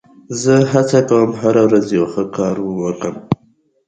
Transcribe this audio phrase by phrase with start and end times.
[0.41, 3.15] زه هڅه کوم، چي هره ورځ یو ښه کار وکم.